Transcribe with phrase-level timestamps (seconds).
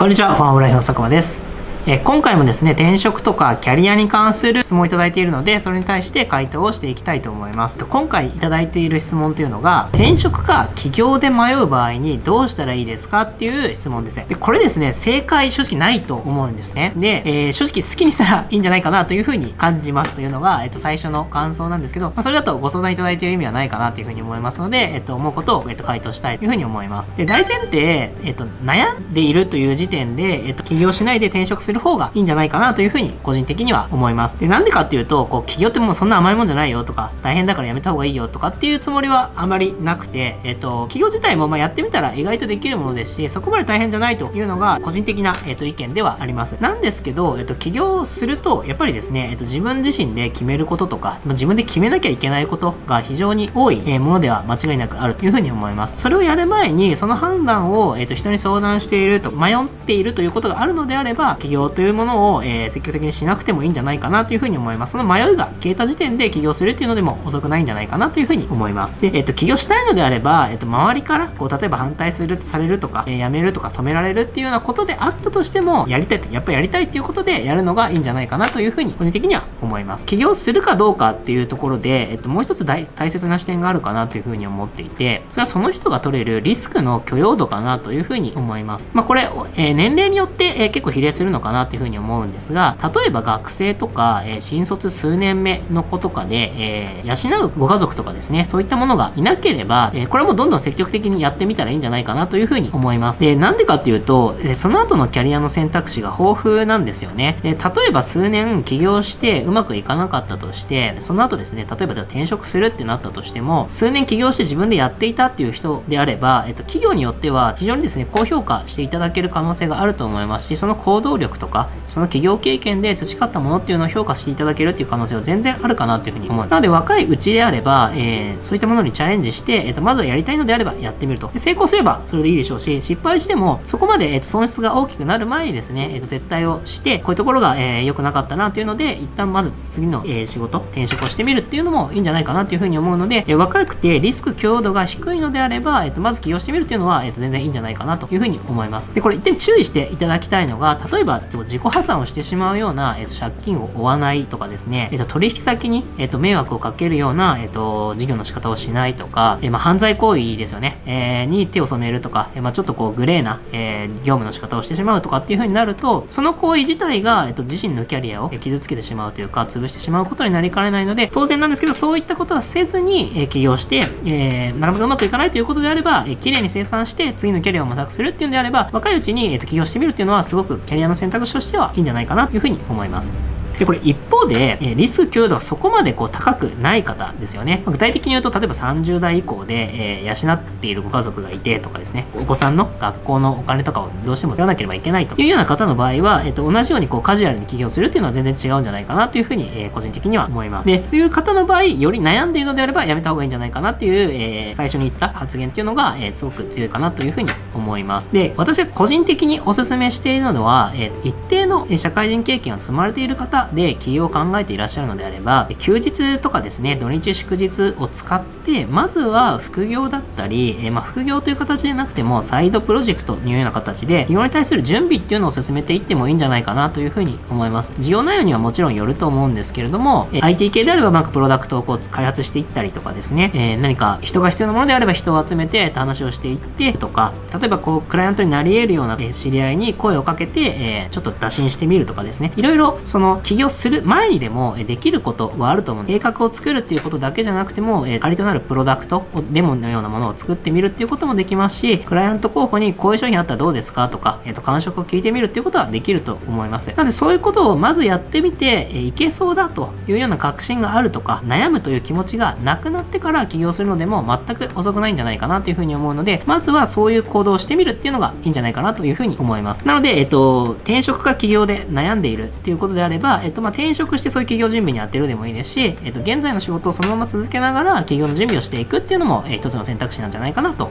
[0.00, 1.49] こんにちは、ファームライフの佐久間です。
[1.86, 7.78] え今回もですね、転職とかキャリアに関する質問をいただいているので、それに対して回答をしていきたいと思います。
[7.78, 14.26] 今回いただいている質問というのが、転職か起業で迷う場合にどうしたらいいですかっていう質問ですね。
[14.28, 16.92] でこれですね、正解正直ないと思うんですね。
[16.96, 27.14] で、えー正直好きにしたらいいんじゃないかなというふうに感じますというのが、えっと、最初の感想なんですけど、まあ、それだとご相談いただいている意味はないかなというふうに思いますので、えっと、思うことを、えっと、回答したいというふうに思います。
[27.16, 34.40] で、大前提、えっと、悩んでいるという時点で、えっと、起業しないで転職する方がいいんじゃないかなというふうに個人的には思います。
[34.40, 46.56] で、なんでかっていうと、こう、起業ってもうそんな甘いもんじゃないよとか、大変だからやめた方がいいよとかっていうつもりはあまりなくて、えっと、起業自体もまあやってみたら意外とできるものですし、そこまで大変じゃないというのが個人的な、えっと、意見ではあります。
[46.60, 56.00] なんですけど、えっと、起業すると、やっぱりですね、えっと、自分自身で決めることとか、まあ、自分で決めなきゃいけないことが非常に多い、えーものでは間違いなくあるというふうに思います。
[56.00, 64.92] それをやる前に、その判断を、えっと、人に相談していると、迷っているということがあるのであれば、起業というものを、えー積極的にしなくてもいいんじゃないかなというふうに思います。
[64.92, 69.00] その迷いが消えた時点で起業するっていうのでも遅くないんじゃないかなというふうに思います。
[69.00, 80.06] で、えっと、起業したいのであれば、えっと、周りから、こう、例えば反対する、されるとか、えー辞めるとか止められるっていうようなことであったとしても、やりたいと、やっぱりやりたいっていうことでやるのがいいんじゃないかなというふうに、個人的には思います。
[80.06, 88.90] 起業するかどうかっていうところで、えっと、もう一つ大大切な視点があるかなというふうに思っていて、それはその人が取れるリスクの許容度かなというふうに思います。
[88.94, 103.20] まあ、これ、えー年齢によって、えー結構比例するのかかなというふうに思うんですが、例えば学生とか、えー新卒数年目の子とかで、えー養うご家族とかですね、そういったものがいなければ、えーこれもどんどん積極的にやってみたらいいんじゃないかなというふうに思います。
[103.20, 107.38] で、なんでかっていうと、えーその後のキャリアの選択肢が豊富なんですよね。
[107.42, 107.56] で、例
[107.88, 126.46] えば数年起業してうまくいかなかったとして、その後ですね、例えばじゃあ転職するってなったとしても、数年起業して自分でやっていたっていう人であれば、えっと、企業によっては非常にですね、高評価していただける可能性があると思いますし、その行動力とか、その企業経験で培ったものっていうのを評価していただけるっていう可能性は全然あるかなというふうに思う。
[126.46, 131.28] なので、若いうちであれば、えーそういったものにチャレンジして、えっと、まずはやりたいのであればやってみると。
[131.28, 148.94] で成功すればそれでいいでしょうし、失敗しても、そこまで、えっと、損失が大きくなる前にですね、えっと、撤退をして、こういうところが、え良くなかったなっていうので、一旦まず次の、え仕事、転職をしてみるっていうのもいいんじゃないかなっていうふうに思うので、え若くてリスク強度が低いのであれば、えっと、まず起業してみるっていうのは、えっと、全然いいんじゃないかなというふうに思います。
[148.94, 183.12] で、これ一点注意していただきたいのが、例えば、っと自己破産をしてしまうような、えっと、借金を負わないとかですね、えっと、取引先に、えっと、迷惑をかけるような、えっと、事業の仕方をしないとか、えまあ、犯罪行為ですよね、えーに手を染めるとか、えまあ、ちょっとこう、グレーな、えー業務の仕方をしてしまうとかっていう風になると、その行為自体が、えっと、自身のキャリアを傷つけてしまうというか、潰してしまうことになりかねないので、当然なんですけど、そういったことはせずに、えー起業して、えーなかなかうまくいかないということであれば、えー綺麗に生産して、次のキャリアを模索するっていうんであれば、若いうちに、えーと起業してみるっていうのは、すごくキャリアの選択としてはいいんじゃないかなというふうに思います。
[183.60, 187.62] で、これ一方で、えーリスク許容度がそこまでこう高くない方ですよね。
[187.66, 200.66] 具体的に言うと、例えば30代以降で、えー養っているご家族がいてとかですね、お子さんの学校のお金とかをどうしても使わなければいけないというような方の場合は、えっ、と、同じようにこうカジュアルに起業するっていうのは全然違うんじゃないかなというふうに、えー個人的には思います。
[200.66, 208.10] で、そういう方の場合、より悩んでいるのであればやめた方がいいんじゃないかなっていう、えー最初に言った発言っていうのが、えーすごく強いかなというふうに思います。
[208.12, 227.72] で、私が個人的にお勧めしているのは、えー一定の社会人経験を積まれている方で起業を考えていらっしゃるのであれば、休日とかですね、土日祝日を使って、まずは副業だったり、えーまあ、副業という形でなくても、サイドプロジェクトというような形で、起業に対する準備っていうのを進めていってもいいんじゃないかなというふうに思います。
[227.78, 245.86] 事業内容にはもちろんよると思うんですけれども、えー IT 系であれば、なんかプロダクトをこう開発していったりとかですね、えー何か人が必要なものであれば人を集めてと話をしていってとか、例えばこう、クライアントになり得るような知り合いに声をかけて、えちょっと打診してみるとかですね、いろいろその起業業する前にでもえできることはあると思う。
[245.86, 256.68] 計画を作るっていうことだけじゃなくても、えー仮となるプロダクト、デモのようなものを作ってみるっていうこともできますし、クライアント候補にこういう商品あったらどうですかとか、えっ、と、感触を聞いてみるっていうことはできると思います。
[256.70, 269.66] なので、そういうことをまずやってみて、えーいけそうだというような確信があるとか、悩むという気持ちがなくなってから起業するのでも全く遅くないんじゃないかなというふうに思うので、まずはそういう行動をしてみるっていうのがいいんじゃないかなというふうに思います。
[269.66, 280.68] なので、えっ、と、転職か起業で悩んでいるっていうことであれば、えっ、と、まあ、転職してそういう企業準備に当てるでもいいですし、えっ、と、現在の仕事をそのまま続けながら企業の準備をしていくっていうのも、えー一つの選択肢なんじゃないかなと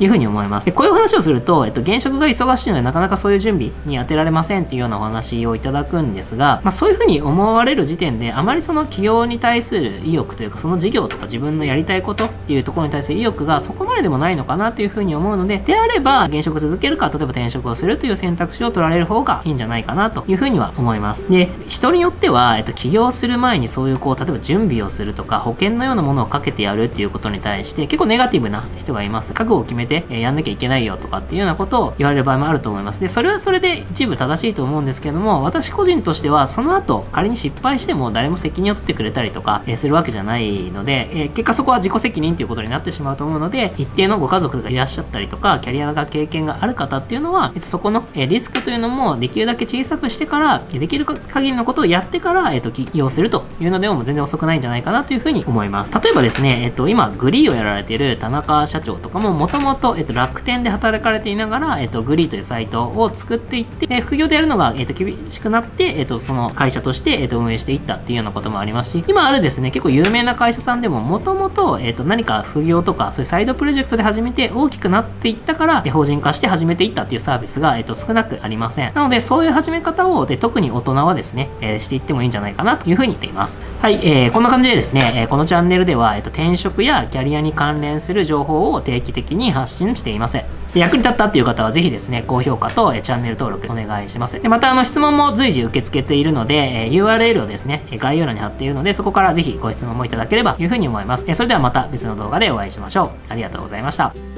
[0.00, 0.66] いうふうに思います。
[0.66, 21.30] でこういう話をすると、えっと、現職が忙しいのでなかなかそういう準備に当てられませんっていうようなお話をいただくんですが、まあ、そういうふうに思われる時点で、あまりその企業に対する意欲というか、その事業とか自分のやりたいことっていうところに対する意欲がそこまででもないのかなというふうに思うので、であれば、現職続けるか、例えば転職をするという選択肢を取られる方がいいんじゃないかなというふうには思います。
[21.30, 29.32] で、人によっては、えっと、起業する前にそういうこう、例えば準備をするとか、保険のようなものをかけてやるっていうことに対して、結構ネガティブな人がいます。
[29.32, 33.00] 覚悟を決めて、えやんなきゃいけないよとかっていうようなことを言われる場合もあると思います。
[33.00, 55.94] で、それはそれで一部正しいと思うんですけども、私個人としては、その後、仮に失敗しても誰も責任を取ってくれたりとか、えするわけじゃないので、え結果そこは自己責任ということになってしまうと思うので、一定のご家族がいらっしゃったりとか、キャリアが経験がある方っていうのは、えっと、そこの、えリスクというのもできるだけ小さくしてから、できる限りのことをやってから、えっと、起業するというのでも全然遅くないんじゃないかなというふうに思います。
[56.00, 78.92] 例えばですね、えっと、今、グリーをやられている田中社長とかも、もともと、えっと、楽天で働かれていながら、えっと、グリーというサイトを作っていって、え副業でやるのが、えっと、厳しくなって、えっと、その会社として、えっと、運営していったっていうようなこともありますし、今あるですね、結構有名な会社さんでも、もともと、えっと、何か副業とか、そういうサイドプロジェクトで始めて大きくなっていったから、法人化して始めていったっていうサービスが、えっと、少なくありません。
[78.94, 83.64] なので、そういう始め方を、で、特に大人はですね、えー、していってもいいんじゃないかなというふうに言っています。
[83.80, 90.38] はい、えー、こんな感じでですね、えー、このチャンネルでは、えっと、転職やキャリアに関連する情報を定期的に発信しています。
[90.74, 94.40] 役に立ったっていう方はぜひですね、高評価とチャンネル登録お願いします。
[94.40, 101.24] でまた、あの、質問も随時受け付けているので、え URL をですね、概要欄に貼っているので、そこからぜひご質問もいただければというふうに思います。
[101.26, 103.10] えそれではまた別の動画でお会いしましょう。
[103.28, 104.29] ありがとうございました。